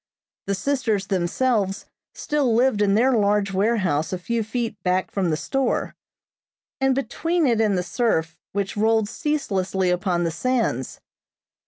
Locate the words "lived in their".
2.55-3.11